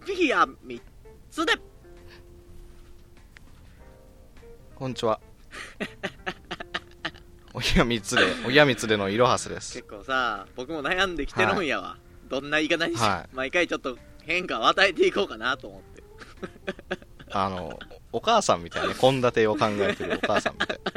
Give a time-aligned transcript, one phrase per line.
[0.00, 0.80] フィギュア3
[1.30, 1.52] つで。
[4.74, 5.20] こんにちは。
[7.52, 9.74] おぎやみつで、おぎやみつでのいろはすです。
[9.74, 16.02] 結構さ僕も悩んできてるんやわ、どんな言い方にし、は毎回ちょっと変化を与えていこうかなと思って。
[17.32, 17.78] あの、
[18.12, 20.80] お母さんみたいな、献立を考えてるお母さんみたい。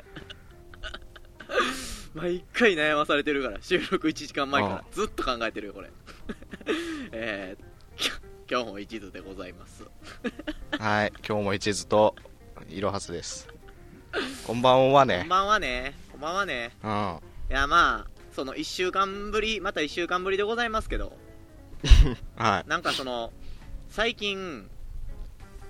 [2.15, 4.75] 毎回悩まされてるから収録1時間前から。
[4.75, 5.91] あずっと考えてるよこれ。
[7.11, 7.72] えー、きょ
[8.53, 9.83] 今日も一途でございます
[10.77, 12.15] はい、今日も一途と、
[12.69, 13.47] いろはすです。
[14.45, 15.21] こんばんはね。
[15.21, 17.19] こんばんはねこんばんはねうん。
[17.49, 21.13] いやまあその1週間ぶりまた1週間ぶりでございますけど
[22.37, 22.69] はい。
[22.69, 23.33] なんかその
[23.89, 24.69] 最近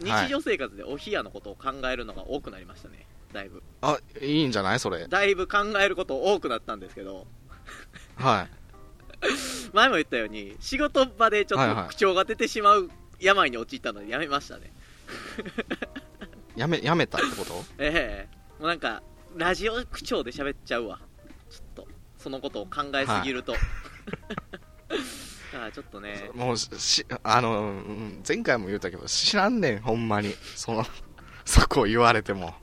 [0.02, 5.08] はい日常生活でお冷やのことを考えるのが多くなりましたねだいぶあ、いいんじゃないそれ。
[5.08, 7.28] だいぶ考えること多くなったんですけど
[8.18, 8.50] は
[9.74, 14.72] 前も言ったように仕事場でちょっはいはいと口調が出てしまう病に陥ったのでやめましたね
[16.56, 16.60] い。
[16.60, 17.66] やめ、やめたってこと？
[17.78, 19.02] ええもうなんか
[19.36, 21.00] ラジオ口調で喋っちゃうわ
[21.50, 23.58] ちょっとそのことを考えすぎると、だ
[25.60, 30.34] からちょっとねもうし、しあの、うん前回も言ったけど、知らんねん、ほんまに。
[30.56, 30.86] その、
[31.46, 32.56] そこ言われても。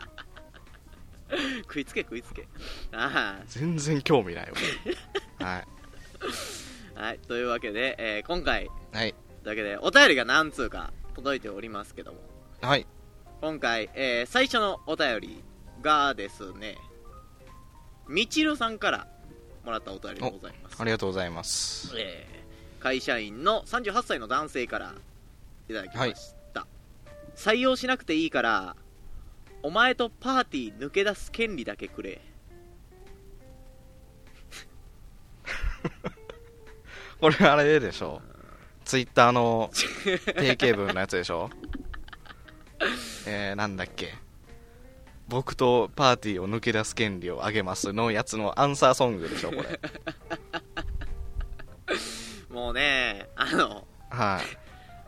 [1.62, 2.48] 食いつけ食いつけ
[2.92, 4.50] あ全然興味ない
[5.41, 5.47] わ。
[5.47, 5.64] はい。
[6.97, 9.15] あ はいというわけで、えー今回はい。
[9.15, 12.19] というわけでお便りが何通か届いておりますけども
[12.61, 12.87] はい。
[13.41, 15.45] 今回、えー最初のお便り
[15.83, 16.77] がですね
[18.09, 19.07] みちるさんから
[19.65, 21.93] もらったお便りでございますありがとうございます。
[21.97, 22.41] えー
[22.81, 24.95] 会社員の38歳の男性から
[25.69, 26.67] いただきました、
[27.37, 28.75] 採用しなくていいから
[29.63, 32.23] お前とパーティー抜け出す権利だけくれ
[37.20, 38.23] これあれでしょ。
[38.84, 39.70] ツイッターの
[40.34, 41.50] 定型文のやつでしょ。
[43.27, 44.14] えー、なんだっけ。
[45.28, 49.80] 僕とパーティーを抜け出す権利をあげますのやつのアンサーソングでしょこれ。
[52.51, 54.41] もうねあのは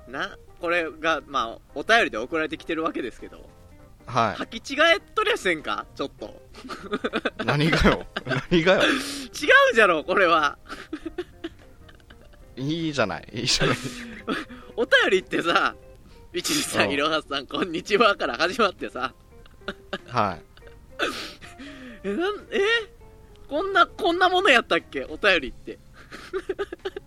[0.07, 0.11] い。
[0.11, 3.51] なこれがまあお便りで送られてきてるわけですけど。
[4.07, 5.87] は履き違えとりゃせんか？
[5.97, 6.27] ちょっと。
[7.43, 8.07] い何がよ？
[8.51, 8.83] 何がよ？
[8.83, 10.59] 違うじゃろこれは
[12.63, 13.29] いいじゃない。
[13.33, 13.77] いいじゃない
[14.77, 15.75] お便りってさ
[16.33, 16.93] 一時さんうん。
[16.93, 19.13] いろはさんこんにちはから始まってさ。
[20.09, 20.43] はい。
[22.09, 22.61] えなんえ？
[23.49, 25.05] こんなこんなものやったっけ？
[25.05, 25.79] お便りって。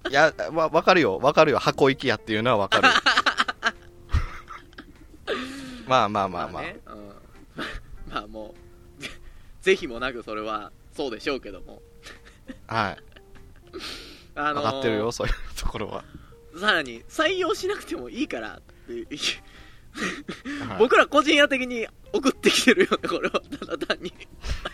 [0.10, 1.20] いやわ分かるよ。
[1.20, 1.60] 分かるよ。
[1.60, 2.94] 箱行きやっていうのは分かる
[5.88, 6.48] まあまあまあ。
[6.50, 6.80] まあ、ね。
[6.86, 7.12] うん、
[8.12, 8.54] まあも
[9.00, 9.10] うぜ
[9.62, 11.82] ぜひもなくそれはそうでしょうけども。
[12.68, 12.98] はい
[14.35, 16.03] あのー分かってるよそういうところは、
[16.59, 19.07] さらに採用しなくてもいいからって
[20.79, 24.13] 僕ら個人や的に送ってきてるよねこれはただ単に。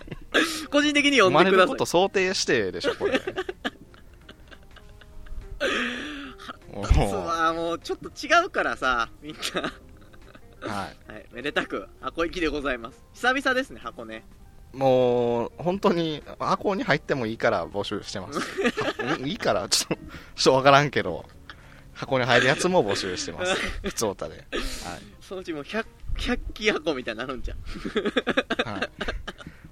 [0.70, 1.78] 個人的に読んでください。
[1.78, 3.22] と想定してでしょこれ。
[6.74, 7.80] はもう。
[7.80, 9.62] ちょっと違うからさみんな。
[9.62, 11.12] はい。
[11.12, 11.26] はい。
[11.32, 13.04] めでたく箱行きでございます。
[13.14, 14.24] 久々ですね箱ね。
[14.74, 18.40] もう本当に箱に入ってもいいから募集してます。
[18.40, 18.46] は
[19.26, 21.26] いいからちょっとちょっとわからんけど
[21.94, 24.46] 箱に入るやつも募集してます 普通歌で、はい
[25.22, 25.86] そのうちもう 100,
[26.18, 27.58] 100機箱みたいになるんじゃん
[28.70, 28.90] はい、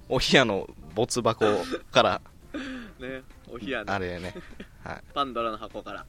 [0.08, 1.44] お冷やの没箱
[1.92, 2.20] から
[2.98, 4.34] ねお冷やのあれね、
[4.82, 6.06] はい、パンドラの箱から。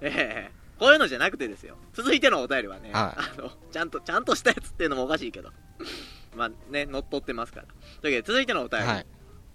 [0.00, 1.76] ええこういうのじゃなくてですよ。
[1.92, 5.52] 続いてのお便りはね、はあの、ちゃんと、ちゃんとしたやつっていうのもおかしいけど。
[6.34, 7.66] まあね、乗っ取ってますから。
[7.66, 8.86] というわけで、続いてのお便り。
[8.88, 9.06] はい、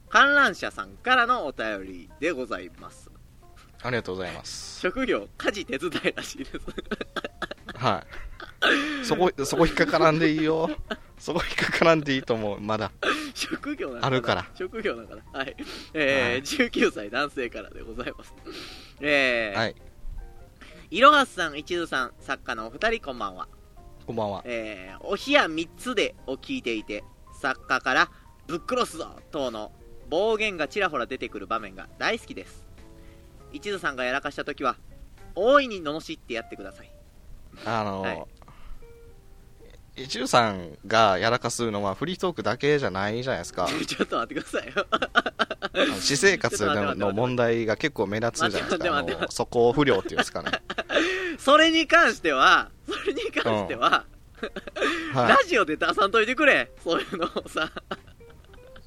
[0.08, 3.07] 観覧車さんからのお便りでございます。
[3.84, 6.60] ありがとうございます職業、家事手伝いらしいです。
[7.76, 10.70] はいそこそこ引っかからんでいいよ
[11.20, 12.92] そこ引っかからんでいいと思うまだ
[13.36, 15.56] 職業なんあるから職業なんかなはい。
[15.94, 18.34] えーはい19歳男性からでございます。
[19.02, 19.76] えー、はい
[20.90, 23.50] いろはさん、一途さん、作家のお二人、こんばんは。
[24.08, 27.04] こんばんはえー、お冷や3つでを聞いていて
[27.42, 28.10] 作家から
[28.48, 29.74] 「ぶっ殺すぞ!」等の
[30.10, 32.67] 暴言がちらほら出てくる場面が大好きです
[33.52, 34.78] 一途さんがやらかした時は
[35.36, 36.92] 大いに罵ってやってください。
[37.66, 38.24] あの、はい。
[39.98, 43.68] 一流さんがやらかすのはフリートークだけじゃないじゃないですか。
[43.88, 44.88] ちょっと待ってくださいよ。
[46.00, 48.88] 私生活のの問題が結構目立つじゃないですか。
[48.90, 49.22] あ待って待って待って。
[49.26, 50.52] の素行不良っていうんですかね、
[51.40, 54.06] それに関してはそれに関しては、
[55.14, 55.30] はい。
[55.30, 56.72] ラ、ジオで出さんといてくれ。
[56.84, 57.72] そういうのをさ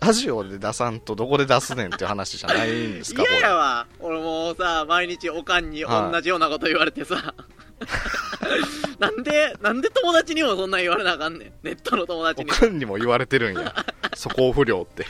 [0.00, 7.34] ラジオで出さんとどこで出すねんっていう話じゃないんですか嫌やわ俺もうさ毎日おかんに同じようなこと言われてさ。
[8.98, 11.52] なんで、なんで友達にもそんなん言われなあかんねん。
[11.62, 12.50] ネットの友達に。
[12.50, 13.74] おかんにも言われてるんや。
[14.14, 15.06] 素行不良って。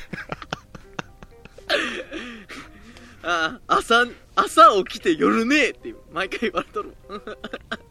[3.22, 7.20] あ あ、朝、朝起きて夜ねえって毎回言われとるわ。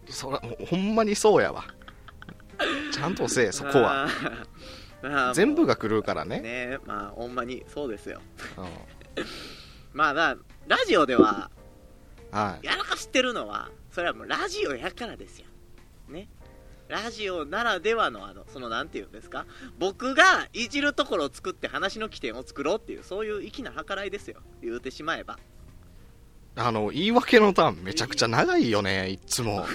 [0.10, 1.66] そらほんまにそうやわ。
[2.92, 4.08] ちゃんとせえそこは
[5.34, 8.22] 全部もが狂うからうねねまあ、ほんまにそうですよ。
[8.58, 8.66] うん
[9.94, 10.38] まあ、だ
[10.68, 11.50] ラジオでは、
[12.32, 15.46] はいやらかしてるのは、それはもうラジオやからですよ。
[16.08, 16.28] ね。
[16.88, 19.46] ラジオならではの、あの、その、なんていうんですか、
[19.78, 24.42] 僕がいじるところを作って話の起点を作ろうっていう、そういう粋な計らいですよ。
[24.62, 25.38] 言うてしまえば。
[26.56, 29.66] あの言い訳のターンめちゃくちゃ長いよねいっつも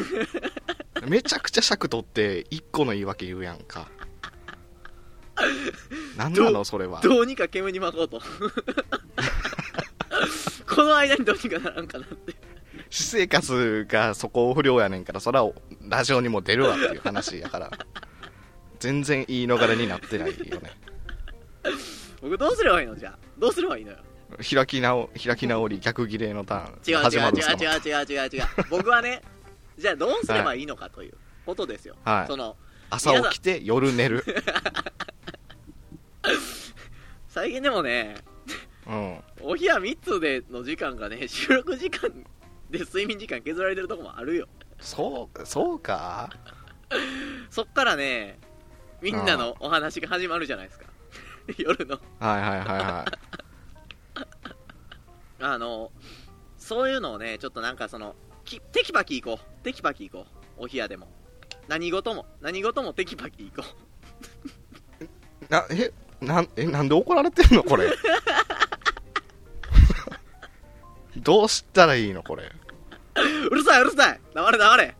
[1.08, 3.88] めちゃくちゃ尺取って1個の言い訳言うやんか
[6.16, 8.20] なんなのそれはどうにか煙に巻こうと。
[10.66, 12.34] この間にどうにかならんかなって。
[12.90, 15.44] 私生活がそこ不良やねんからそら
[15.88, 17.70] ラジオにも出るわっていう話やから
[18.78, 20.70] 全然言い逃れになってないよね
[22.20, 22.96] 僕どうすればいいの？
[22.96, 23.18] じゃあ。
[23.38, 23.98] どうすればいいのよ？
[24.38, 28.44] 開き直開き直り逆ギレのターン違う違始まるんう違う違う違う違う違う。
[28.70, 29.22] 僕はね、
[29.78, 31.14] じゃあどうすればいいのかという
[31.46, 31.96] ことですよ。
[32.04, 32.56] はいその、
[32.90, 34.24] 朝起きて夜寝る
[37.28, 38.16] 最近でもね、
[38.86, 42.10] うんお部屋3つでの時間がね、収録時間
[42.70, 44.48] で睡眠時間削られてるとこもあるよ。
[44.80, 46.30] そうそうか？
[47.50, 48.38] そっからね、
[49.00, 50.86] みんなのお話が始まるじゃないですか。
[51.58, 51.98] 夜の。
[52.20, 53.04] はいはいはいは
[55.40, 55.92] あの、
[56.56, 59.62] そういうのをね、ちょっとなんかその、きテキパキ行こう。
[59.62, 60.26] テキパキ行こ
[60.58, 60.64] う。
[60.64, 61.08] お部屋でも。
[61.68, 63.68] 何事も、何事もテキパキ行こ
[65.00, 65.04] う。
[65.04, 65.08] い
[65.50, 65.92] なえ
[66.24, 67.88] なんえなんで怒られてんのこれ？
[71.16, 72.50] どうしたらいいのこれ？
[73.50, 74.96] うるさいうるさい黙れ黙れ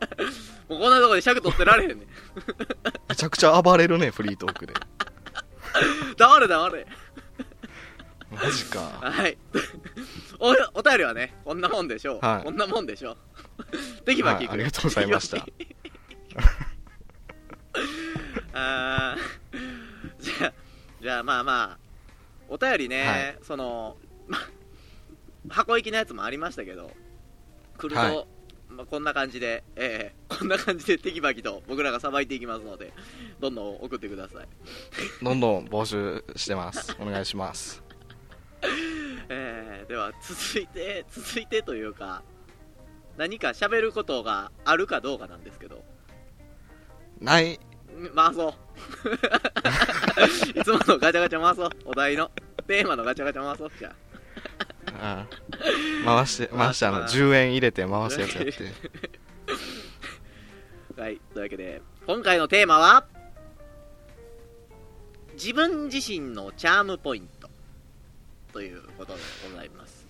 [0.68, 1.98] もうこんなとこで尺取ってられへんねん。
[3.08, 4.72] めちゃくちゃ暴れるねフリートークで
[6.16, 6.86] 黙れ黙れ。
[8.30, 9.36] マジかはい。
[10.38, 12.24] お、お便りはね、こんなもんでしょう。
[12.24, 13.16] はいこんなもんでしょう。
[14.04, 15.44] テキパキいくよはいありがとうございました
[18.54, 19.79] あー
[20.22, 20.52] じゃあ、
[21.00, 21.78] じゃあまあまあ、
[22.48, 23.38] お便りね、はい。
[23.42, 23.96] その、
[24.26, 24.38] ま、
[25.48, 26.90] 箱行きのやつもありましたけど、
[27.78, 28.26] 来ると、はい。
[28.68, 32.92] まあ、こんな感じで、えーこんな感じでテキパキと僕らがさばいていきますので、
[33.40, 34.48] どんどん送ってください。
[35.22, 36.96] どんどん募集してます。
[36.98, 37.82] お願いします。
[39.28, 42.22] えーでは続いて続いてというか
[43.16, 45.84] 何か喋ることがあるかどうかなんですけど。
[47.20, 47.54] ない。
[47.54, 47.58] ん
[48.14, 48.52] 回そう。
[50.60, 51.70] いつものガチャガチャ回そう。
[51.84, 52.30] お題の。
[52.66, 53.70] テーマのガチャガチャ回そう。
[53.78, 53.92] じゃ
[54.90, 58.54] うん回して 回してあの回す10円入れて回すやつやって。
[60.96, 61.20] あ はい。
[61.32, 63.06] というわけで今回のテーマは
[65.34, 67.50] 自分自身のチャームポイント。
[68.52, 70.06] ということでございます。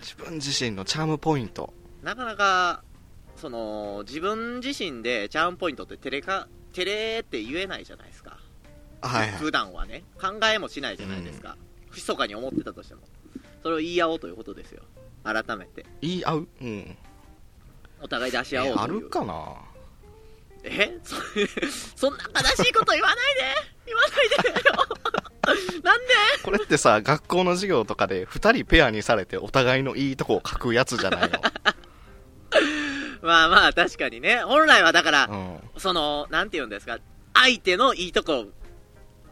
[0.00, 1.72] 自分自身のチャームポイント。
[2.02, 2.82] なかなか
[3.36, 8.38] その自分自身でチャームポイントって照れか照れって言えないじゃないですか。
[9.02, 9.38] はいはい。
[9.38, 10.04] 普段はね。
[10.20, 11.56] 考えもしないじゃないですか、
[11.94, 13.02] 密かに思ってたとしても。
[13.62, 14.82] それを言い合おうということですよ。
[15.24, 15.86] 改めて。
[16.00, 16.48] 言い合う？
[16.60, 16.96] うん。
[18.00, 19.54] お互い出しえ合おうとあるかな？
[20.64, 20.98] え？
[21.04, 21.16] そ
[22.08, 23.40] そんな悲しいこと言わないで。
[23.86, 25.82] 言わないでよ。
[25.82, 26.14] なんで？
[26.44, 31.30] これってさ学校の授業とかで2人ペアにされてお互いのいいとこを書くやつじゃない
[33.26, 34.42] まあまあ確かにね。
[34.44, 36.98] 本来はだから、のそのなんて言うんですか
[37.34, 38.46] 相手のいいとこ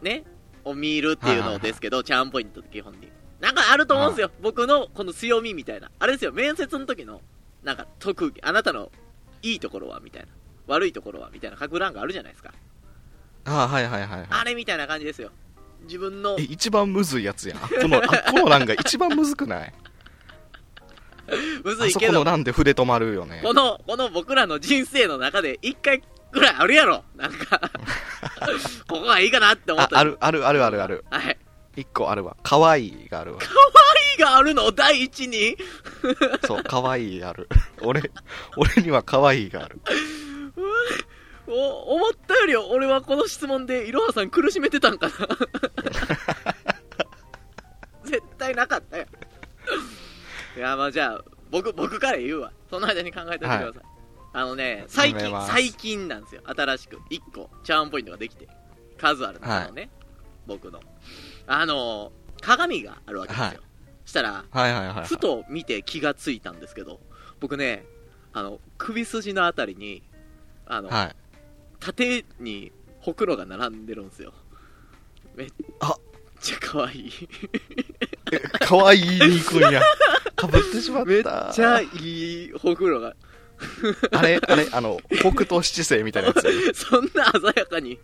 [0.01, 0.23] ね
[0.63, 3.11] を見るっていうのですけど、チャームポイントって基本に。
[3.39, 5.91] なんかあると思うんですよ、僕のこの強みみたいな。
[5.99, 6.31] あれですよ。
[6.31, 7.21] 面接の時の
[7.63, 8.39] なんか特技。
[8.43, 8.91] あなたの
[9.41, 10.27] いいところはみたいな。
[10.67, 11.57] 悪いところはみたいな。
[11.57, 12.51] 書く欄があるじゃないですか。
[12.53, 12.71] うん
[13.43, 14.27] ああはいはいはいはい。
[14.29, 15.31] あれみたいな感じですよ。
[15.85, 17.57] 自分のえ一番むずいやつやん。
[17.57, 19.73] このこの欄が一番むずくない？
[21.63, 23.41] むずあそこのいけど欄で筆止まるよね。
[23.43, 27.03] このこの僕らの人生の中で一回ぐらいあるやろ。
[27.15, 27.59] なんか。
[28.87, 29.97] ここがいいかなって思った。
[29.97, 31.05] ああるあるあるあるある。
[31.09, 31.37] はい。
[31.75, 32.35] 一個あるわ。
[32.43, 33.39] 可愛いがあるわ。
[33.41, 33.45] い
[34.17, 34.71] いがあるの？
[34.71, 35.57] 第一に？
[36.45, 37.47] そう可愛いある。
[37.81, 38.01] 俺
[38.57, 39.79] 俺には可愛いがある。
[41.47, 45.13] お思ったより俺はこの質問でいろはさん苦しめてたんかな。
[48.05, 49.05] 絶対なかったよ
[50.55, 52.51] いやまあじゃあ僕僕から言うわ。
[52.69, 53.83] その間に考えておいてください、
[54.33, 56.41] あのね最近最近なんですよ。
[56.45, 56.97] 新しく。
[57.09, 58.47] 1個チャームポイントができて。
[58.97, 59.89] 数ある中のね、
[60.45, 60.79] 僕の。
[61.47, 63.59] あの鏡があるわけですよ、はい。
[64.05, 65.05] したらはいはいはいはい。
[65.05, 66.99] ふと見て気がついたんですけど
[67.39, 67.83] 僕ね
[68.31, 70.03] あの首筋のあたりに
[70.67, 71.15] あの、はい。
[71.79, 74.33] 縦にほくろが並んでるんですよ。
[75.35, 75.47] めっ
[75.79, 75.95] あ
[76.39, 77.11] ちゃ可愛い。
[78.31, 79.81] えかわいいに行くんや
[80.41, 81.09] かぶってしまった。
[81.09, 83.15] めっちゃいいほくろが。
[84.11, 86.73] あれあれあの北斗七星みたいなやつ。
[86.89, 87.99] そんな鮮やかに。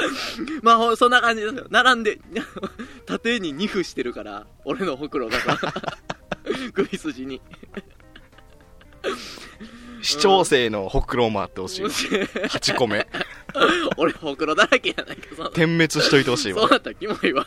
[0.62, 1.66] まあそんな感じですよ。
[1.70, 2.18] 並んで
[3.06, 5.74] 縦に2歩してるから俺のほくろだから
[6.72, 7.40] 首筋に。
[10.02, 11.82] 視聴生のほくろもあってほしい。
[11.82, 13.06] わ8個目。
[13.96, 16.62] 俺ほくろだらけやないか点滅しといてほしいわ。
[16.62, 17.46] そうなったらキモいわ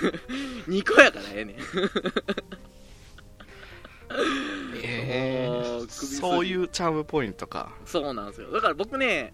[0.68, 1.56] 2個やからええねん。
[4.82, 7.72] えーそういうチャームポイントか。
[7.84, 8.50] そうなんですよ。
[8.50, 9.32] だから僕ね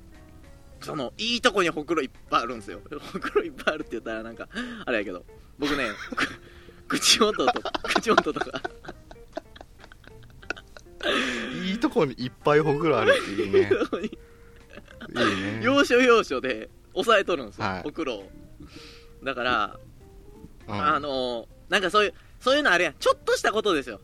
[0.81, 2.81] そのいいとこにほくろいっぱいあるんですよ。
[3.13, 4.49] ほくろいっぱいあるって言ったらなんか
[4.85, 5.25] あれやけど
[5.59, 6.29] 僕ねく
[6.99, 8.61] 口元と口元とか。
[11.65, 13.71] いいとこにいっぱいほくろあるっていいね。
[14.03, 15.61] いいね。
[15.63, 17.83] 要所要所で押さえとるんですよ、はい。
[17.83, 18.31] ほくろを。
[19.23, 19.81] だから、
[20.73, 20.81] うん。
[20.81, 22.95] あのなんかそういうそういうのあるやん。
[22.95, 24.01] ちょっとしたことですよ。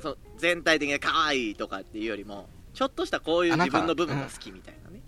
[0.00, 5.00] そう全体的に可愛いとかっていうよりもちょっとしたこういう自分の部分が好きみたいなね。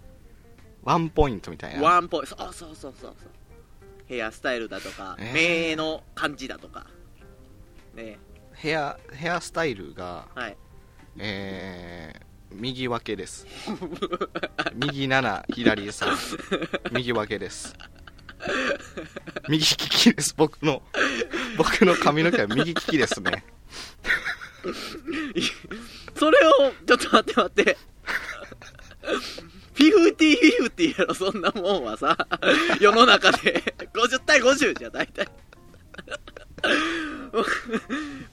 [0.83, 1.83] ワンポイントみたいな。
[1.83, 2.37] ワンポイント。
[2.37, 3.15] そうそうそうそうそう。
[4.07, 5.69] ヘアスタイルだとか、えー。
[5.69, 6.87] 目の感じだとか。
[7.95, 8.19] ね。
[8.55, 10.57] ヘアヘアスタイルがはい。
[11.19, 13.47] えー、右分けです。
[14.75, 17.77] 右7左3右分けです
[19.49, 20.83] 右利きです僕の。
[21.57, 23.45] 僕の髪の毛は右利きですね。
[26.17, 27.79] それをちょっと待って待って。
[29.75, 32.17] フィフティフィフティやろそんなもんはさ。
[32.81, 33.63] 世の中で。
[33.95, 35.27] 50対50じゃ大体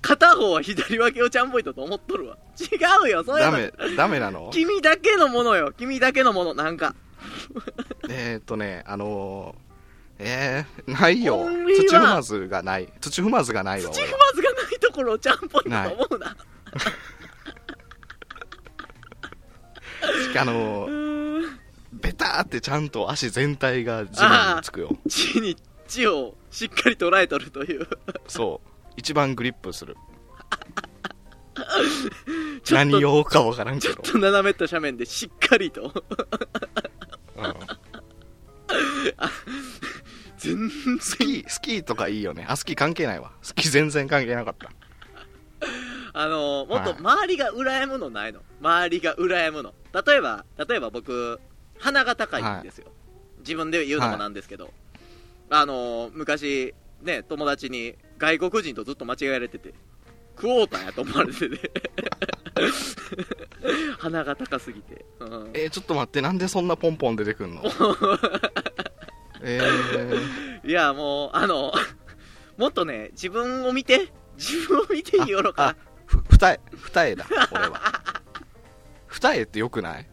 [0.01, 2.37] 片方は左分けをちゃんぽいとと思っとるわ。
[2.59, 3.51] 違うよそういうの。
[3.51, 4.49] ダメダメなの？
[4.51, 5.71] 君だけのものよ。
[5.71, 6.95] 君だけのものなんか。
[8.09, 9.66] えーっとねあのー、
[10.19, 11.45] えー、ないよ。
[11.89, 12.91] 土踏まずがない。
[13.01, 16.35] 土踏まずがないわ土踏まずがないところをちゃんぽいと思うな。
[20.39, 20.87] あの
[21.93, 24.97] ベターってちゃんと足全体が地面につくよ。
[25.07, 25.57] 地に
[25.87, 27.87] 地をしっかり捉えとるという。
[28.27, 28.69] そう。
[28.97, 29.95] 一番グリップする。
[32.71, 33.95] 何用かわからんけど。
[33.95, 36.03] ちょっと斜めった斜面でしっかりと
[40.55, 42.45] 全スキースキーとかいいよね。
[42.47, 43.31] あスキー関係ないわ。
[43.41, 44.71] スキー全然関係なかった。
[46.13, 46.99] あのもっとはい。
[46.99, 48.41] 周りが羨むのないの。
[48.61, 49.73] 周りが羨むの。
[50.05, 51.39] 例えば例えば僕
[51.79, 52.87] 鼻が高いんですよ、
[53.39, 54.73] 自分で言うのもなんですけど、
[55.49, 59.73] あの昔ね友達に外国人とずっと間違えられてて
[60.35, 61.71] クォーターやと思われてて。
[63.99, 65.49] 鼻が高すぎて、うん。
[65.53, 67.63] えー、ちょっと待ってなんでそんなポンポン出てくんの？
[69.49, 71.73] えー、いやもうあの
[72.57, 75.69] もっとね自分を見て自分を見ていいよろか。
[75.69, 75.75] あ
[76.05, 76.59] ふ二重
[76.91, 77.81] 二重だ俺は。
[79.09, 80.07] 二重ってよくない？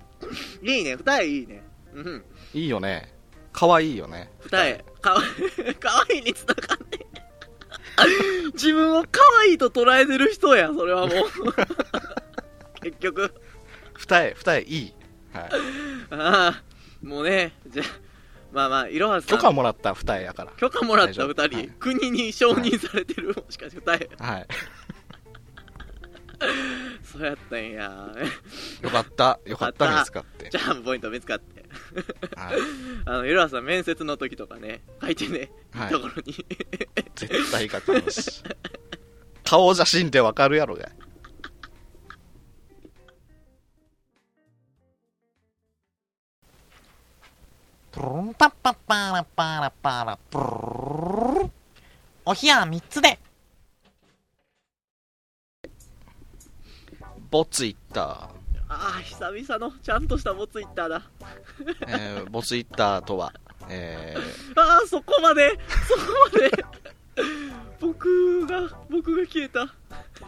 [0.63, 1.63] いいね二重いいね。
[1.95, 2.25] うん。
[2.55, 3.13] いいよね。
[3.53, 4.31] 可愛いよね。
[4.51, 4.85] 二重。
[5.01, 5.21] かわ
[5.81, 7.05] かわいいにつながんねえ。
[8.55, 12.83] 自分を可愛いと捉えてる人やそれはもう。
[12.83, 13.35] 結局。
[13.97, 14.95] 二重二重いい、
[15.33, 15.45] はい、
[16.11, 16.63] ああ
[17.01, 17.87] もうねじゃあ
[18.55, 19.29] まあまあいろはさん。
[19.29, 20.53] 許可もらった二重やから。
[20.53, 21.69] 許可もらった二人、はい。
[21.81, 24.47] 国に承認されてる、もしかして二重はい。
[27.03, 28.15] そうやったんや。
[28.81, 29.41] よかった。
[29.45, 30.51] よかった見つかって。
[30.51, 31.65] チャームポイント見つかって。
[32.37, 32.57] はい。
[33.07, 35.87] あのいろはさん面接の時とかね書いてね、はい。
[35.89, 36.47] いいところに。
[37.17, 38.43] 絶対書かんし。
[39.43, 40.89] 顔写真でわかるやろが
[52.27, 53.21] お冷や3つで。
[57.31, 58.05] ボツイッター。
[58.05, 61.03] ああ久々のちゃんとしたボツイッターだ。
[61.87, 63.33] えー、ボツイッターとは、
[63.69, 64.17] え
[64.57, 65.57] ああそこまで。
[65.87, 66.01] そこ
[66.33, 66.65] まで。
[67.81, 69.61] 僕が僕が消えた。
[69.61, 69.69] ー、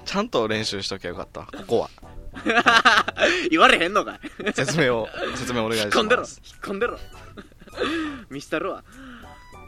[0.04, 1.40] ちゃんと練習しときゃよかった。
[1.40, 1.90] ここは。
[3.50, 4.52] 言われへんのかい。
[4.54, 6.98] 説明を説明お願いし引っ込んでろ引っます込んでろ
[8.30, 8.84] 見したるわ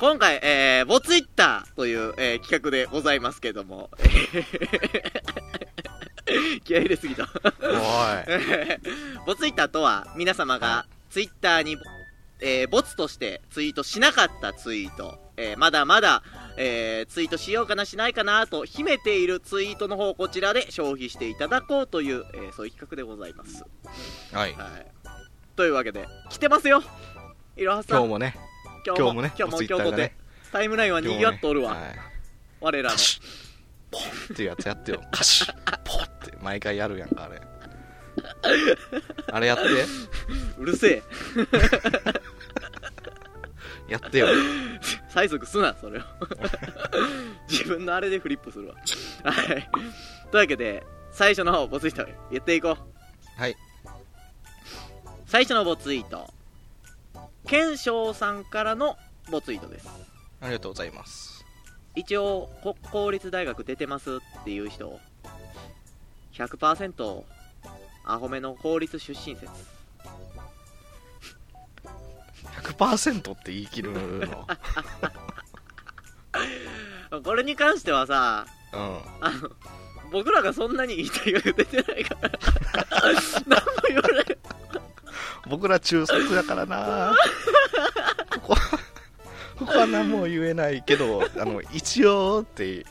[0.01, 4.05] 今回、えー、ボツイッターという、えー企画でございますけども、え
[6.31, 7.25] ー気合い入れすぎた。
[7.25, 7.29] おい。
[9.27, 11.77] ボツイッターとは皆様がツイッターに、
[12.41, 16.23] えーボツとしてツイートしなかったツイート、えーまだまだ、
[16.57, 23.65] えーツイートしようかなしないかなと秘めているツイートの方こちらで消費していただこうという、えーそういう企画でございます、
[24.33, 24.53] はい。
[24.55, 24.87] はい、
[25.57, 26.85] というわけで来てますよ
[27.59, 27.99] いろはさん。
[27.99, 28.35] 今日もね。
[28.87, 29.91] 今今日もね今日もツイッターがね。
[29.91, 30.13] 今日もね
[30.53, 32.09] タイムラインはにぎわっとおるわ、今日もねはい。
[32.61, 32.97] 我らの。
[33.91, 35.03] ポンっていうやつやってよ。
[35.11, 35.45] カシ。
[35.45, 37.43] ッポンって毎回やるやんかあれ。
[39.33, 39.65] あれやって。
[40.59, 41.03] うるせえ。
[43.89, 44.29] やってよ。
[45.13, 46.03] 催促すなそれを。
[47.49, 48.75] 自分のあれでフリップするわ。
[49.25, 49.69] はい。
[50.31, 53.41] というわけで最初の方ボツイート言っていこう。
[53.41, 53.57] はい。
[55.27, 56.33] 最初のボツイート
[57.47, 58.97] 賢章さんからの
[59.31, 59.89] ボツイートです。
[60.41, 61.45] ありがとうございます。
[61.95, 65.01] 一応こ公立大学出てますっていう人
[66.35, 67.23] 100%
[68.05, 69.51] アホめの公立出身説。
[72.63, 74.47] 100%って言い切るの？
[77.25, 78.81] これに関してはさうん。
[79.21, 79.51] あの
[80.13, 82.31] 僕らがそんなにいい大学出てないから
[83.47, 84.39] 何も言わない
[85.49, 87.15] 僕ら中卒だからな。
[88.35, 88.61] ここは
[89.59, 92.87] ここは何も言えないけどあの一応って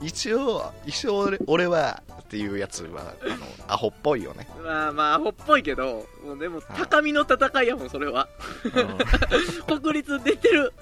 [0.00, 3.36] 一応一応俺俺はっていうやつはあの
[3.68, 8.28] アホっぽいよね、まあまあアホっぽいけどもうでも高みの戦いやもんそれは。
[8.64, 9.80] うん。
[9.80, 10.72] 国立出てる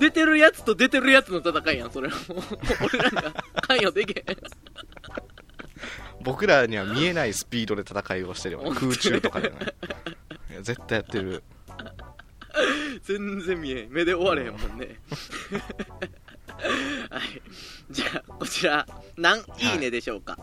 [0.00, 2.14] 出てるやつと出てるやつの戦いやんそれは。
[2.28, 2.42] もう
[2.84, 3.34] 俺らが
[3.66, 4.24] 関与できへん
[6.24, 8.70] 僕らには見えないスピードで戦いをしてるよね。
[8.78, 9.56] 空中とかでね
[10.62, 11.42] 絶対やってる。
[13.02, 13.90] 全然見えん。
[13.90, 15.00] 目で終われへんもんね。
[17.10, 17.42] はい。
[17.90, 18.86] じゃあこちら
[19.16, 19.44] 何い
[19.76, 20.38] いねでしょうか、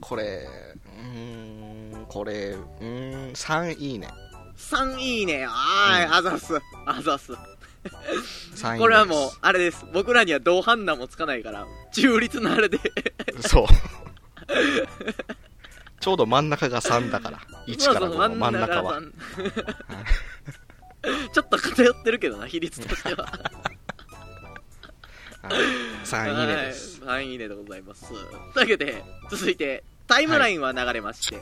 [0.00, 0.46] これ
[0.86, 4.08] うーんこれうーん3いいね。
[4.56, 5.46] 3いいね。
[5.46, 6.14] はーい、うん。
[6.14, 6.54] あざっす。
[6.86, 7.32] あざっす。
[7.32, 9.84] 3いいねこれはもうあれです。
[9.92, 12.80] 僕らには同判断もつかないから中立のあれで。
[13.42, 13.66] そう
[16.00, 17.38] ちょうど真ん中が3だから。
[17.66, 19.00] 1から5の真ん中は。
[21.32, 23.26] ちょっと偏ってるけどな比率としては。
[26.04, 26.44] 3い。
[26.44, 28.08] いねです、はい、3いいねでございます。
[28.08, 28.24] という
[28.56, 31.40] わけで続いてタイムラインは流れまして、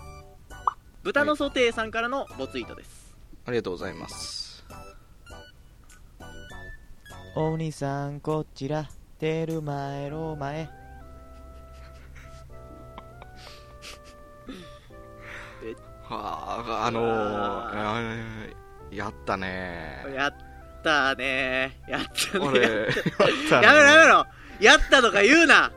[1.03, 3.15] 豚のソテーさんからのボツイートです、
[3.47, 4.65] ありがとうございます。
[7.37, 8.89] お兄さんこちら。
[9.25, 10.69] 出る前の前
[16.09, 18.55] はああのー
[18.95, 20.05] やったね。
[20.15, 20.35] やっ
[20.85, 21.81] たね。
[21.89, 22.45] やったね。
[22.47, 22.89] 俺やっ
[23.49, 23.67] たね。
[23.67, 24.27] やめろやめろ。
[24.61, 25.73] やったとか言うな。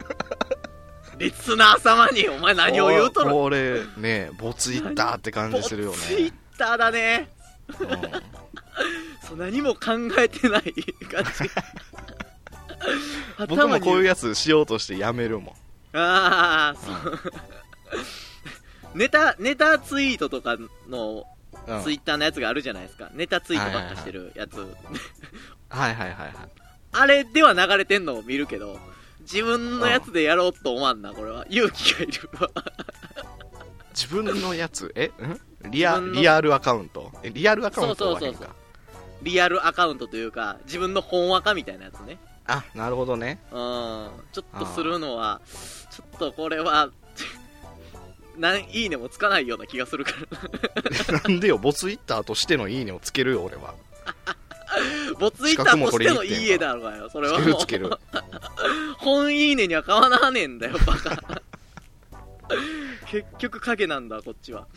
[1.17, 3.31] リスナー様にお前何を言うとる？
[3.31, 7.27] これねボツイッターって感じするよツイッね、ターだね。
[7.79, 7.87] うん。
[9.27, 9.79] そう何も考
[10.19, 10.73] えてない
[11.11, 11.49] 感じ。
[13.47, 15.51] 僕もこういううやつしようとしてやめるも
[15.93, 15.97] ん。
[15.97, 17.19] ああそう
[18.97, 20.57] ネタネタツイートとか
[20.89, 21.23] の
[21.65, 21.83] うん。
[21.83, 24.59] ツイッターのやつがあるじゃないですか、ネタツイートばっかしてるやつ、
[25.69, 26.33] はいはいはいはい。
[26.93, 28.77] あれでは流れてんのを見るけど
[29.21, 31.45] 自分のやつでやろうと思わんなこれは。
[31.49, 32.49] 勇気がいるわ。
[33.93, 34.91] 自分のやつ？
[34.95, 35.07] え？
[35.07, 35.71] ん？
[35.71, 37.11] リアリアルアカウント？
[37.23, 38.49] えリアルアカウントはそうそうそう
[39.23, 42.17] リアルアカウントというか自分の本アカみたいなやつね。
[42.45, 43.39] あなるほどね。
[43.51, 44.09] うん。
[44.31, 45.41] ちょっとするのは
[45.91, 46.89] ちょっとこれは
[48.37, 50.11] なんいいねもつかないような気がするか
[51.11, 51.21] ら。
[51.21, 53.73] なんでよボツイッターとしてのいいねをつけるよ俺は。
[55.19, 57.47] ボツイッターとしてのいい絵だろうがよそれつはもう。
[57.47, 57.89] けるつける。
[58.99, 61.41] 本いいねには変わらねえんだよバカ。
[63.09, 64.67] 結局影なんだこっちは。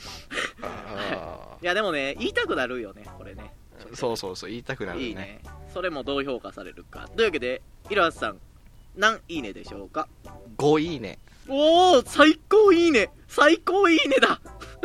[0.63, 3.53] あいやでもね言いたくなるよねこれね。
[3.91, 5.05] ーそうそうそう言いたくなるね。
[5.07, 5.41] いいね。
[5.73, 7.09] それもどう評価されるか。
[7.15, 8.41] というわけでイロハスさん
[8.97, 10.09] 何いいねでしょうか
[10.57, 13.11] ？5いいねおお最高いいね。
[13.29, 14.41] 最高いいねだ。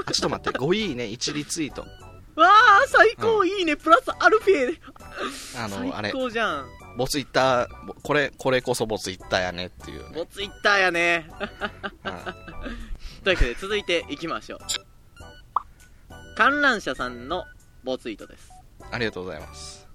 [0.08, 0.58] あちょっと待って。
[0.58, 1.06] 5いいね。
[1.06, 1.82] 1リツイート。
[2.36, 4.82] わあ最高いいね、プラスアルフェで
[5.58, 6.12] あのあれ。
[6.12, 6.66] 最高じゃん。
[6.98, 10.16] ボツイッターぼこれこれこそボツイッターやねっていうね。
[10.16, 11.30] ボツイッターやね。
[11.40, 12.12] うん。
[13.24, 14.60] というわけで続いていきましょう。
[16.36, 17.46] 観覧車さんの
[17.84, 18.52] ボツイートです。
[18.92, 19.88] ありがとうございます。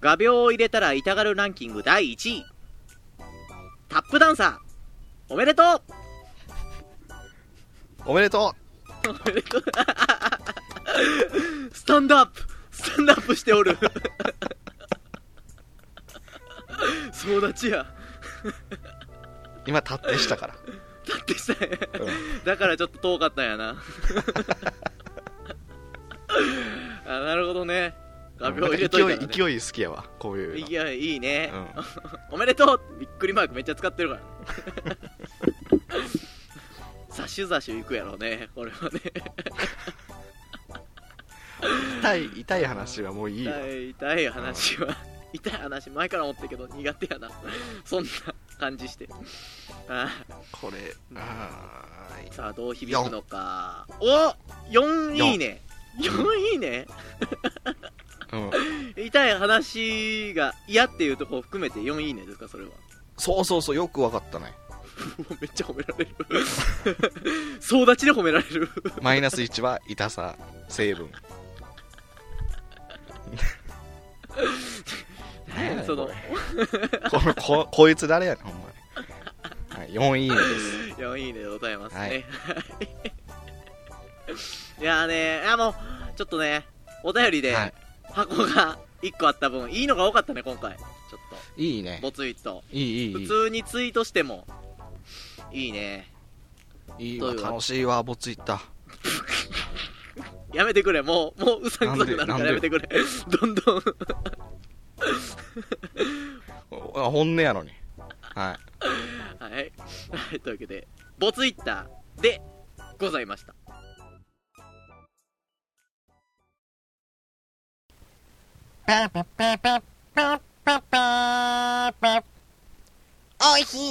[0.00, 2.44] 画鋲を入れたら痛がるランキング第1位
[3.88, 5.66] タップダンサーおめでとう。
[8.06, 8.54] おめでと
[9.08, 9.64] おめでとう。
[11.72, 12.42] スタンドアップ。
[12.70, 13.76] スタンドアップしておる。
[17.12, 17.86] 総立ちや。
[18.44, 18.54] う
[19.66, 20.60] 今立ってしたから、だ
[21.20, 21.70] ってさうん。
[22.44, 23.76] だからちょっと遠かったんやな。
[27.06, 27.94] あなるほどね
[28.50, 30.66] 画鋲入れといたら、ね、勢い勢い好きやわこういうの。
[30.66, 31.66] 勢いいいね、うん。
[32.34, 34.22] おめでとうびっくりマークめっちゃ使ってるから。
[37.10, 39.00] ザシュザシュいくやろうねこれはね。
[42.00, 43.52] 痛い痛い話はもういいよ。
[43.52, 44.96] 痛い痛い話は。
[45.32, 47.30] 痛い話前から思ってるけど苦手やな。
[47.84, 48.10] そんな
[48.58, 49.08] 感じして。
[49.88, 50.08] あ
[50.52, 53.86] これあーさあどう響くのか。
[54.00, 54.34] お
[54.70, 55.62] 4いいね。
[55.98, 56.86] 4いいね
[58.96, 62.70] 痛い話が嫌っていうところを含めて4いいねですかそれは。
[63.16, 64.52] そうそうそうよくわかったね。
[65.40, 66.14] めっちゃ褒められる。
[67.60, 68.68] 総立ちで褒められる。
[69.02, 70.36] マイナス1は痛さ
[70.68, 71.10] 成分。
[75.54, 76.08] 何やねんその。
[77.10, 78.60] このここいつ誰やねんほんま
[79.84, 80.48] に、はい、4いいねです。
[81.00, 82.24] 4いいねでございますね、はい。
[84.80, 85.74] い、やーねいやもう
[86.16, 86.66] ちょっとね
[87.02, 87.72] お便りではい
[88.12, 90.76] 箱が1個あった分いいのが多かったね今回。
[90.76, 91.18] ちょっ
[91.56, 92.62] いいねとボツイート。
[92.70, 94.46] いいいいい普い通にツイートしても
[95.52, 96.10] いいね。
[96.98, 101.02] いいわ楽しいわボツイッターやめてくれ。
[101.02, 102.88] もうもううさんくさくなるからやめてくれ。
[103.28, 103.82] どんどん。
[106.70, 107.70] お本音やのに。
[108.20, 108.74] はい。
[109.42, 109.72] はい、はい、
[110.40, 110.86] というわけで
[111.18, 112.40] ボツイッターで
[112.98, 113.54] ございました
[118.86, 118.94] お部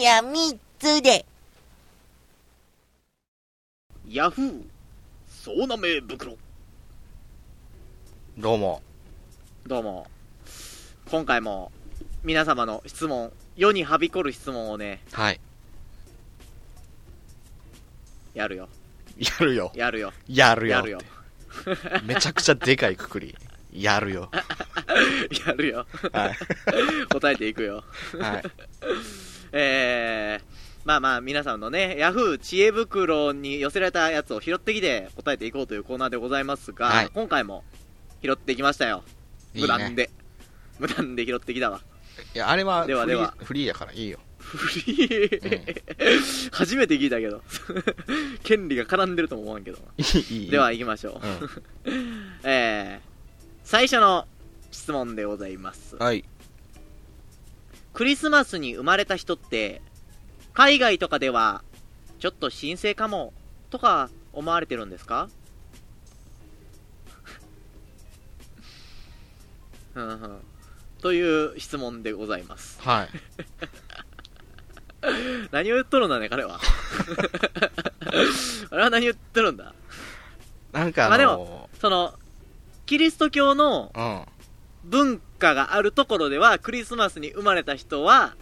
[0.04, 1.26] 屋三つで。
[4.08, 4.62] ヤフー
[5.28, 6.38] 総なめ袋。
[8.38, 8.84] どうも。
[9.66, 10.06] どうも。
[11.10, 11.72] 今回も
[12.24, 15.40] 皆様の質問世にはびこる質問をねはい。
[18.36, 18.70] やるよ。
[19.18, 19.72] やるよ。
[19.74, 20.14] やるよ。
[20.28, 21.00] やるよやるよ。
[22.04, 23.36] めちゃくちゃでかいくくり
[23.74, 24.30] やるよ。
[25.48, 25.88] やるよ。
[26.12, 26.38] はい。
[27.10, 27.84] 答えていくよ。
[28.20, 28.44] はい。
[29.52, 30.46] えー、
[30.86, 37.10] まあまあ皆さんのねヤフー知恵袋に寄せられたやつを拾ってきて答えていこうというコーナーでございますが、はい。
[37.14, 37.64] 今回も
[38.22, 39.04] 拾ってきましたよ。
[39.54, 40.10] いい無断ねで。
[40.80, 41.82] 無断で拾ってきたわ。
[42.36, 43.06] いやあれはフリでは。
[43.06, 44.20] ではーフリーやからいいよ。
[44.40, 47.42] フリー、初めて聞いたけど。
[48.44, 49.80] 権利が絡んでるとも思わんけど。
[49.98, 50.52] いいいい。
[50.52, 51.22] では行きましょ
[51.86, 51.90] う、
[52.44, 53.13] えー、
[53.64, 54.28] 最初の
[54.72, 55.96] 質問でございます。
[55.96, 56.24] うんはい。
[57.94, 59.82] クリスマスに生まれた人って
[60.54, 61.64] 海外とかでは
[62.20, 63.34] ちょっと神聖かも
[63.70, 65.30] とか思われてるんですか？
[69.96, 70.40] うんうん。
[71.02, 72.82] という質問でございます。
[72.82, 73.10] はい。
[75.52, 76.60] 何を言っとるんだね彼は。
[78.72, 79.74] あれは何言ってるんだ？
[80.72, 82.16] なんかあまあでのその
[82.94, 84.22] キリスト教のうん
[84.84, 88.36] 文化があるところではクリスマスに生まれた人は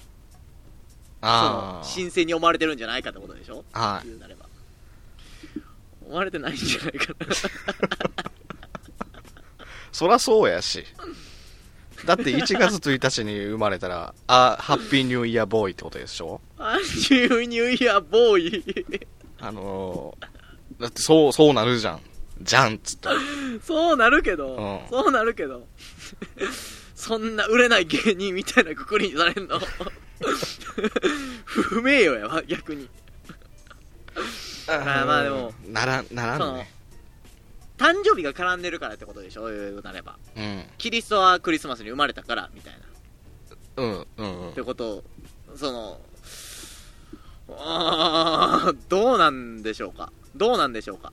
[1.21, 3.63] その神聖に思われてるんじゃないかってことでしょ？
[3.71, 4.07] はい。
[4.07, 4.45] 言うなれば。
[6.05, 7.27] 思われてないんじゃないかな。
[9.93, 10.83] そらそうやし。
[12.05, 16.41] だって1月1日に生まれたらあハッピーニューイヤーボーイってことでしょ？
[16.57, 18.41] アンニューニューイヤーボー
[18.99, 19.07] イ
[19.39, 22.01] あのー、だってそうそうなるじゃん。
[22.41, 23.19] じゃんっつったら
[23.65, 24.89] そうなるけど、うん。
[24.89, 25.67] そうなるけど。
[26.95, 29.59] そんな売れない芸人みたいなくくりにされんの？
[31.45, 32.89] 不名誉やわ逆に。
[34.67, 35.53] まあまあでも。
[35.67, 36.71] ならならそのんね
[37.77, 39.45] 誕生日が絡んでるからってことでしょ？
[39.45, 40.17] 言うなれば。
[40.35, 40.63] うん。
[40.77, 42.79] キリストはクリスマスに生まれたからみたいな。
[43.77, 44.49] うんうんうん。
[44.51, 44.97] ってこと。
[44.97, 45.03] を
[45.55, 45.99] その
[47.49, 50.11] あーどうなんでしょうか？
[50.35, 51.11] どうなんでしょうか？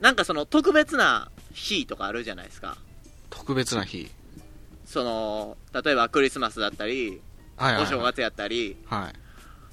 [0.00, 2.76] なんかその特別な日とかあるじゃないですか。
[3.30, 4.10] 特別な日。
[4.84, 7.22] その例えばクリスマスだったり
[7.56, 8.76] はいはい、はい、お正月やったり。
[8.86, 9.10] は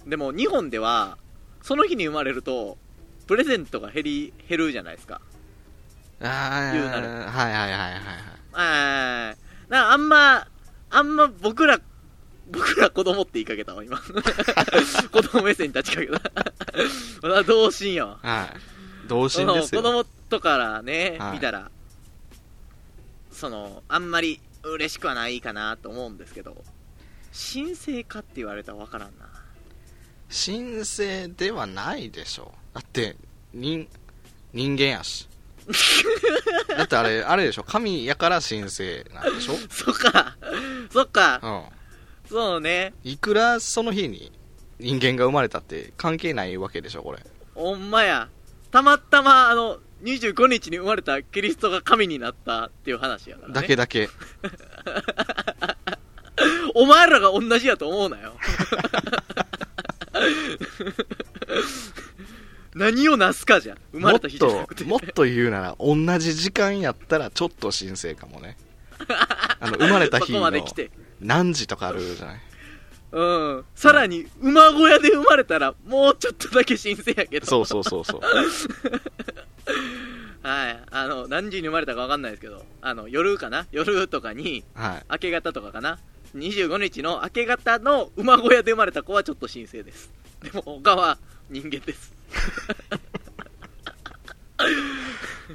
[0.05, 0.09] い。
[0.09, 1.17] でも日本では
[1.61, 2.77] その日に生まれると
[3.27, 5.21] プレゼントが減り減るじゃないですか。
[6.21, 8.01] あ言うなれーはいはいはいはいはい。
[8.53, 10.47] あーなんかあんま
[10.89, 11.79] あんま僕ら
[12.51, 13.97] 僕ら子供って言いかけたわ今。
[15.11, 16.43] 子供目線に立ちかけた。
[17.23, 18.19] まだ童心やわ。
[18.21, 19.07] はい。
[19.07, 19.81] 同そ心ですよ。
[19.81, 21.33] の子供とからね、はい。
[21.33, 21.69] 見たら
[23.31, 26.55] そのあんまり嬉しくはないかなと思うんですけど
[27.53, 29.27] 神聖かって言われたら分からんな。
[30.29, 33.15] 神聖ではないでしょだって
[33.53, 33.87] 人
[34.53, 35.27] 人間やし。
[36.77, 37.63] だってあれあれでしょ？
[37.63, 39.55] 神やから神聖なんでしょ？
[39.69, 40.37] そっか。
[40.91, 41.69] そっか。
[42.25, 42.93] うそうね。
[43.03, 44.31] んいくらその日に
[44.79, 47.19] 人間が生まれたって関係ないわけでしょこれ。
[47.55, 48.29] ほんまや。
[48.71, 53.53] たまたまあの25日に生まれたキリストが神になったっていう話やからね。
[53.53, 54.09] だけだけ。
[56.73, 58.33] お前らが同じやと思うなよ。
[62.73, 63.77] 何をなすかじゃん。
[63.91, 64.83] 生まれたもっと日じゃなくて。
[64.85, 68.57] もっと言うなら同じ時間やったらちょっと神聖かもね。
[69.59, 70.89] あの生まれた日のまで来て。
[71.19, 72.39] 何時とかあるじゃない？
[73.11, 73.23] う
[73.59, 73.65] ん。
[73.75, 77.45] さらに馬小屋で生まれたらもうちょっとだけ神聖やけど。
[77.45, 78.21] そうそうそうそう
[80.51, 80.79] はい。
[80.91, 83.67] あの何時に生まれたか分かんないですけどあの夜かな？
[83.71, 85.05] 夜とかにはい。
[85.11, 85.97] 明け方とかかな
[86.35, 90.11] ？25日の明け方の馬小屋で生まれた子はちょっと神聖です。
[90.43, 91.17] でも他は
[91.49, 92.13] 人間です。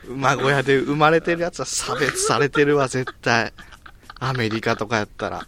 [0.08, 3.52] 馬小屋で生まれてるやつは差別されてるわ絶対。
[4.18, 5.46] アメリカとかやったら。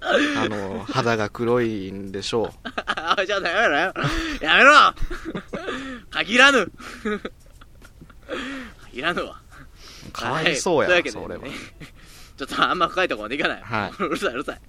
[0.00, 2.54] あの肌が黒いんでしょ
[2.86, 3.92] あちょっとやめろや
[4.40, 4.72] めろやめろ。
[6.10, 6.72] 限らぬ
[8.92, 9.40] 限らぬわ
[10.08, 11.54] うかわいそうや、はというわけでねそれは
[12.36, 13.62] ちょっとあんま深いところまでいかない。
[13.62, 14.60] はうるさい、うるさい。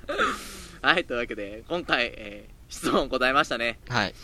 [0.80, 3.78] はい、というわけで、今回、えー質問答えましたね。
[3.88, 4.14] はい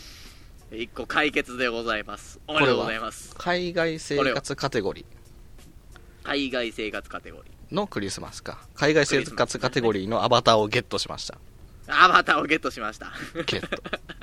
[0.71, 2.41] 一個解決でございます。
[2.47, 3.35] おめでとうございます。
[3.37, 5.05] 海外生活カテゴリ
[6.25, 12.05] 海外生活カテゴリーのクリスマスか海外生活カテゴリーのアバターをゲットしましたー。
[12.05, 13.13] アバターをゲットしました。
[13.47, 13.83] ゲット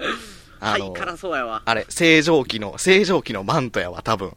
[0.59, 1.61] あはのい、辛そうやわ。
[1.65, 4.35] あれ正常期の正常期のマントやわ多分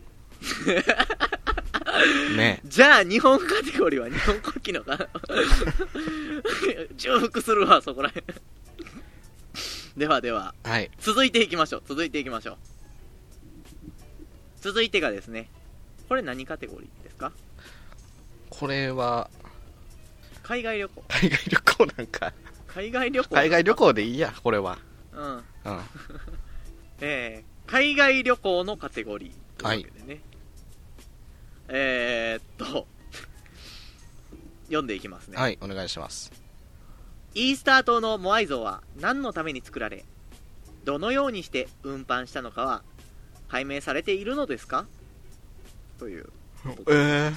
[2.37, 5.09] ね じゃあ、日本カテゴリーは日本国旗のかな
[6.97, 8.25] 重複するわ、そこらへん。
[9.99, 11.83] ではでは、はい続いていきましょう。
[11.87, 12.57] 続いていきましょう。
[14.61, 15.49] 続いてがですね、
[16.09, 17.33] これ何カテゴリーですか？
[18.51, 19.29] これは
[20.43, 21.05] 海外旅行。
[21.09, 22.33] 海外旅行なんか
[22.69, 23.35] 海外旅行？
[23.35, 24.79] 海外旅行でいいやこれは
[25.13, 25.25] うん。
[25.37, 25.43] うん
[27.01, 30.21] えー、海外旅行のカテゴリーというわけでね。
[31.69, 32.87] えー、っと、
[34.67, 35.37] 読んでいきますね。
[35.37, 36.31] はいお願いします。
[37.35, 40.05] イースター島のモアイ像は何のために作られ、
[40.85, 42.83] どのようにして運搬したのかは
[43.49, 44.87] 解明されているのですか？
[45.99, 46.27] という。
[46.89, 47.33] えー、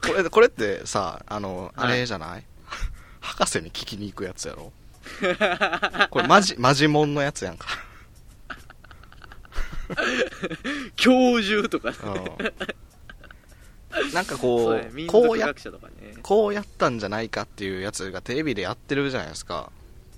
[0.06, 2.44] これこれってさあのあれじゃない、
[3.20, 4.72] 博士に聞きに行くやつやろ？
[6.10, 7.66] これマジマジモンのやつやんか、
[10.96, 11.96] 教授とかね。
[14.02, 16.14] うん、なんかそこううね、民こうや族学者とかね。
[16.22, 19.70] こうやったんじゃないかっていうやつがテレビでやってるじゃないですか。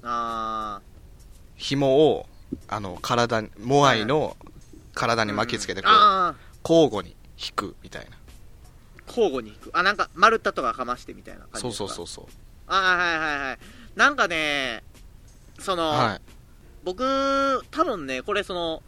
[0.02, 0.80] あ
[1.56, 2.26] 紐を
[2.68, 4.36] あの体にモアイの
[4.94, 5.26] 体ー。
[5.26, 8.10] に巻きつけてうんこうあ交互に引くみたいな。
[8.10, 8.12] ー
[9.08, 9.70] 交互に引く。
[9.72, 12.24] あ、なんか丸太とかかましてみたいな感じそうそうそうそう。
[12.66, 13.58] あーはいはいはい。
[13.96, 14.82] なんかね
[15.58, 16.20] その、はい。
[16.84, 18.82] 僕多分ねこれその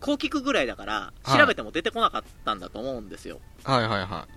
[0.00, 1.38] こう聞くぐらいだからはい。
[1.38, 3.40] 調べても出てこなかったんだと思うんですよ。
[3.64, 4.28] はいはいは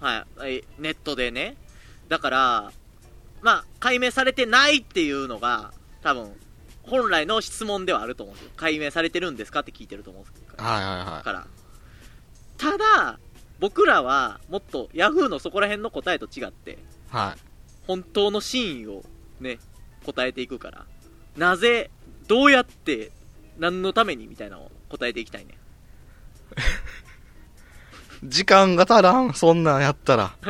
[0.00, 1.56] はい、はい、ネットでね。
[2.08, 2.72] だから
[3.42, 6.32] まあ解明されてないっていうのが多分
[6.82, 8.52] 本来の質問ではあると思うんですよ。
[8.56, 11.46] 解明されてるんですかって聞いてると思うんですいはいはいはから。
[12.58, 13.18] ただ
[13.58, 16.76] 僕らはもっとヤフーのそこら辺の答えと違ってい
[17.08, 17.40] はい。
[17.86, 19.02] 本当の真意を
[19.40, 19.58] ね
[20.04, 20.86] 答えていくから
[21.36, 21.90] なぜ
[22.28, 23.12] どうやって
[23.58, 25.54] 何のためにみたいなのを答えていきたいね。
[28.24, 30.34] 時間が足らんそんなんやったら。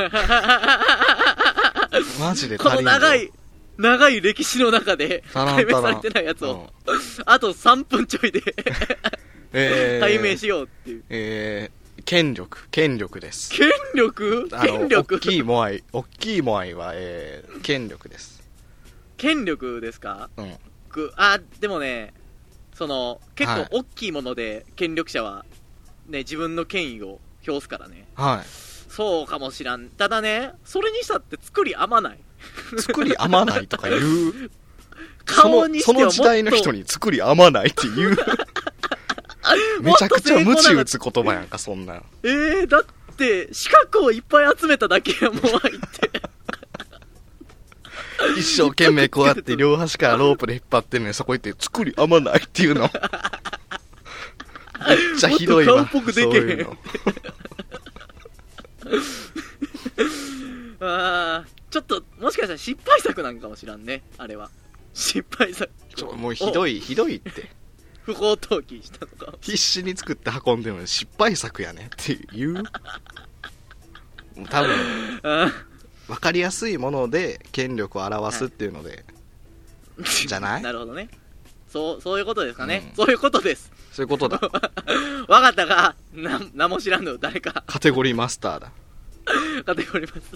[2.20, 3.32] マジでこ足りん長い
[3.78, 6.96] 長い歴史の中で足らん解明されてないやつを、うん。
[7.26, 8.42] あと3分ちょいで
[9.52, 11.04] えー、解明しようっていう。
[11.08, 13.50] えー、権力権力です。
[13.52, 14.48] 権力？
[14.52, 15.16] あの権力？
[15.16, 18.42] 大きいモアイ大きいモアイは、えー、権力です。
[19.16, 20.30] 権力ですか？
[20.36, 20.56] うん。
[20.90, 22.14] くあでもね
[22.76, 23.66] その結はい。
[23.70, 25.44] 構大きいもので権力者は
[26.08, 28.06] ね自分の権威を表すからね。
[28.14, 28.46] はい。
[28.92, 29.88] そうかもしらん。
[29.88, 32.18] ただねそれにしたって作りあまない。
[32.78, 34.02] 作りあまないとか言う。
[35.26, 38.16] そ顔のにしてはもその時代の人に作りあまないっていう。
[39.80, 41.94] めちゃくちゃ無知打つ言葉やんかそんな。
[41.94, 46.22] んえー、だって四角をいっぱい集めただけやもん相手
[48.38, 52.82] 一生懸命こうやって両端からロープで引っ張ってんのにそこ行って作りあまないっていうの。
[54.88, 55.88] めっちゃひどいわ。
[55.90, 56.76] そういうの。
[60.80, 64.02] あーちょっともしかしたら失敗作なんかもしらんね。
[64.18, 64.50] あれは。
[64.94, 65.70] 失敗作。
[65.94, 67.50] ちょもうひどいいひどいって。
[68.04, 69.38] 不法投棄したのかも。
[69.40, 72.62] 必死に作って運んでるのに失敗作やねっていう。
[74.48, 74.74] 多分。
[75.24, 75.52] あ
[76.08, 80.62] 分かりやすいもので権力を表すっていうのでーじゃない？
[80.62, 81.08] なるほどね。
[81.68, 82.84] そう、そういうことですかね。
[82.90, 82.96] うん。
[82.96, 83.70] そういうことです。
[83.92, 84.38] そういうことだ。
[85.28, 88.72] わかったか、な、名も知らぬ誰か、カテゴリーマスターだ。
[89.64, 90.32] カテゴリーます。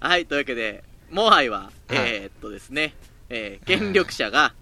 [0.00, 1.72] はい、というわけで、モハイは、はい。
[1.90, 2.94] えーっとですね、
[3.28, 4.54] えー権力者が、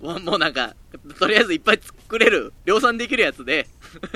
[0.00, 0.74] もうもうなんか、
[1.18, 3.68] とりあえずいっぱい作れる、量産できるやつで、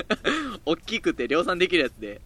[0.65, 2.21] 大きくて量産できるやつで、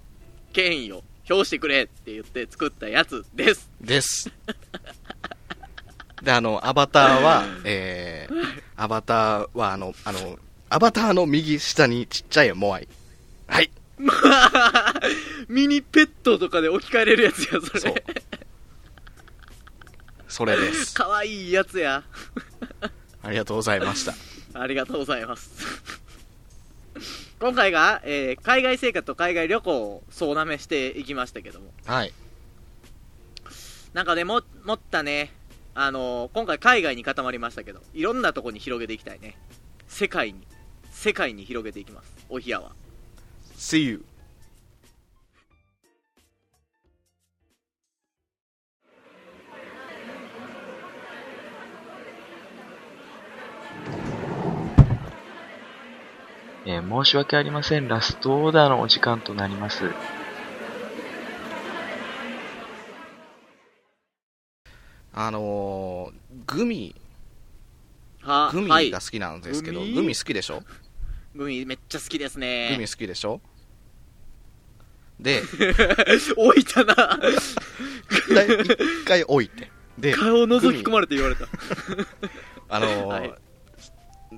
[0.53, 3.69] 権威を表してくれって言って作ったやつです。
[3.79, 4.31] です
[6.21, 8.35] であのアバターはえー、
[8.77, 10.37] アバターはあのあの
[10.69, 12.87] アバターの右下にちっちゃいモアイ
[13.47, 13.71] はい
[15.49, 18.03] ミニペットとかで置き換えれるやつや、そそうれ。
[20.27, 22.03] それですかわいいやつや。
[23.21, 24.13] ありがとうございました
[24.59, 26.00] ありがとうございます。
[27.39, 31.71] 今回が、えー海外生活と海外旅行を総なめしていきましたけども。
[31.85, 32.13] はい
[33.93, 35.33] なんかね、も、持ったね、
[35.75, 39.37] あのー今回海外に固まりましたけど、いろんなとこに広げていきたいね。
[39.87, 40.47] 世界に、
[40.91, 42.11] 世界に広げていきます。
[42.29, 42.71] お部屋は。
[43.57, 44.05] See you
[56.71, 57.87] えー申し訳ありません。
[57.87, 59.91] ラストオーダーのお時間となります。
[65.13, 66.95] あのー、グミ
[68.21, 69.01] は、グはいミが。
[69.01, 69.93] 好きなんですけど、グミ？
[69.93, 70.63] グミ好きでしょ？
[71.35, 72.87] グミめっちゃ好きですグねミ。
[72.87, 73.41] 好きでしょ？
[75.19, 75.41] で
[76.37, 77.19] 置いたな。
[78.09, 81.45] 一回一回置いてで顔を覗き込まれて言われた。
[82.69, 83.33] あのーはい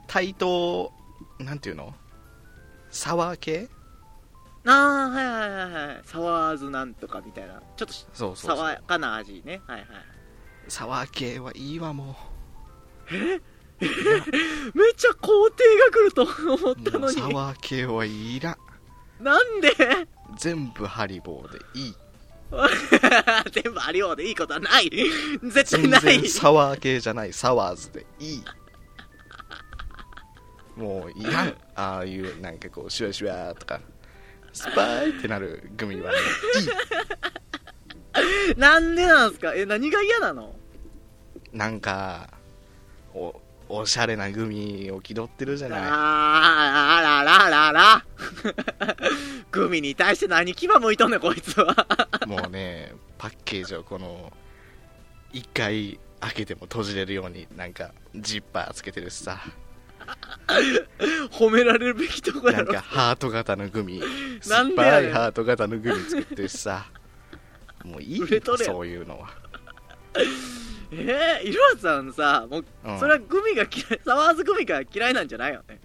[0.08, 0.91] 対等
[1.39, 1.93] なんていうの？
[2.93, 3.67] サワー系？
[4.65, 6.01] あー、はいはいはいはい。
[6.06, 7.62] サワーズなんとかみたいな。
[7.75, 9.62] ちょっとそうそう爽やかな味ね。
[9.67, 9.88] はいはい。
[10.67, 12.15] サワー系はいいわも
[13.12, 13.39] めっ
[14.95, 17.15] ちゃ肯定が来ると思っうたのに。
[17.15, 18.51] サワー系はいら。
[18.51, 19.69] んなんで？
[20.38, 21.95] 全部ハリボーでいい。
[23.51, 24.89] 全部ありようでいいことはない。
[25.43, 26.01] 絶対全ない。
[26.01, 28.43] 然サワー系じゃないサワーズでいい。
[30.77, 33.80] もういらんああいうなんかこうシュワシュワとか
[34.52, 36.18] スパイってなるグミはね。
[38.50, 39.54] いいなんでなんすか？
[39.56, 40.56] え何が嫌なの？
[41.52, 42.30] なんか
[43.14, 45.80] おおしゃれなグミを気取ってるじゃない。
[45.84, 48.06] あーらららら
[49.52, 51.76] グミに対して何牙向いとんねんこいつは。
[52.28, 54.32] もうねパッケージをこの
[55.32, 59.42] 一回開けても閉じれるようになんかジッパーつけてるしさ
[61.32, 62.66] 褒められるべきとこやろ。
[62.66, 64.02] なんかハート型のグミ。
[64.42, 65.12] 酸っなんでやねん。
[65.13, 66.86] ぱいハート型のグミ作ってるしさ。
[67.84, 68.74] もういい売れとるやん。
[68.74, 69.30] そういうのは、
[70.92, 73.00] えー、いろはさんさもう、うん。
[73.00, 75.80] それはグミが嫌いサワーズグミが嫌いなんじゃないよね。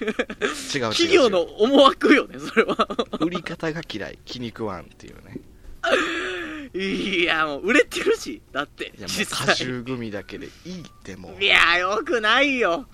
[0.00, 0.90] 違う違う違う。
[0.90, 2.88] 企業の思惑よねそれは。
[3.20, 4.18] 売り方が嫌い。
[4.24, 5.40] 気に食わんっていうね。
[6.72, 9.46] いやもう売れてるしだっていやもう実際。
[9.48, 11.42] 果汁グミだけでいいってもう。
[11.42, 12.86] いやよくないよ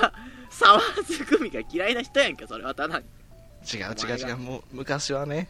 [0.00, 0.12] か
[0.50, 4.36] サワーズグミが嫌いな人やんけそれはただ違う違う違う。
[4.36, 5.48] もう昔はね。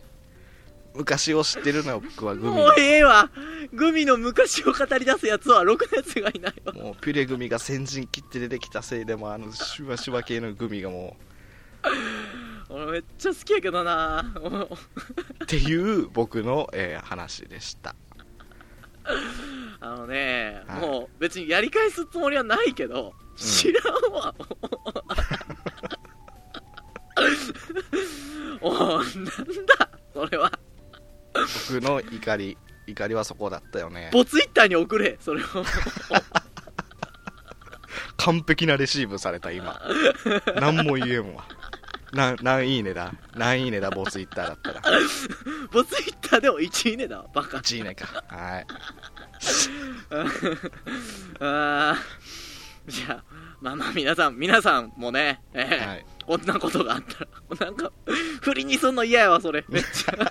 [0.94, 2.54] 昔を知ってるのよ僕はグミ。
[2.54, 3.30] もうええわ。
[3.74, 6.72] グミの昔を語り出すやつはろくなやつがいないわ。
[6.72, 11.16] もうピュレグミが先陣切って出てきたせいでもあのシュワシュワ系のグミがも
[12.70, 14.24] 俺めっちゃ好きやけどな。
[15.44, 17.94] っていう僕の、えー話でした
[19.86, 24.34] あのね、はいもう別にやり返すつもりはないけど、知らんわ。
[28.60, 30.50] おなんだ、それは。
[31.68, 35.46] 僕の怒り怒りはそこだったよねボツイッターに送れ、それを。
[38.16, 39.80] 完璧なレシーブされた今
[40.56, 41.46] 何も言えんわ
[42.12, 44.82] な何いいねだ何いいねだボツイッターだったら
[45.72, 47.58] ボツイッターでも1位ねだわ、バカ。
[47.58, 48.66] 1いいねかはい
[51.40, 53.24] あーじゃあ、
[53.60, 57.24] まあまあ皆さん、皆さんもね、えーはいこんなことがあった
[57.64, 57.92] ら、なんか、
[58.40, 59.64] 振りにすんの嫌やわ、それ。
[59.70, 60.28] めっちゃ。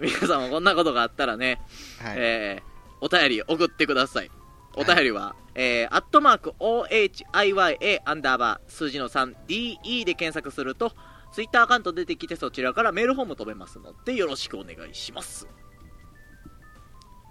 [0.00, 1.60] 皆さんもこんなことがあったらね、
[2.00, 4.30] はい、えー、お便り送ってください。
[4.76, 10.92] お便りは、えー、アットマーク OHIYA アンダーバー数字の 3DE で検索すると、
[11.32, 15.46] ツイッターアカウント出てきてそちらからメールフォーム飛べますので、よろしくお願いします。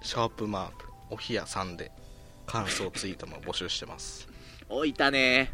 [0.02, 1.92] シャープマークおひやさんで
[2.46, 4.30] 感想ツイートも募集してます
[4.70, 5.54] おいたね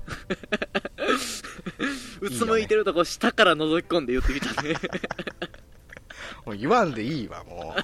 [2.22, 4.76] うつむいてるとこ下から覗き込んで言ってみたね。
[6.46, 7.82] もう言わんでいいわもう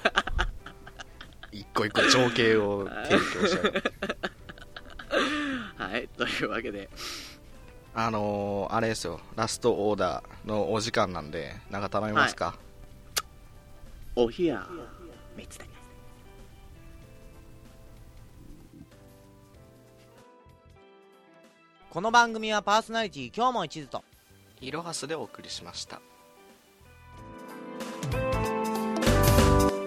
[1.52, 3.62] 一個一個情景を 提供しちゃう
[6.16, 6.88] というわけで。
[7.94, 9.20] あのー、あれですよ。
[9.36, 12.56] ラストオーダーのお時間なんでなんか頼みますか、
[14.16, 14.66] お部屋
[15.36, 15.70] 三つだけ
[21.90, 24.04] この番組はパーソナリティ今日も一途と。
[24.62, 26.00] いろはすでお送りしました「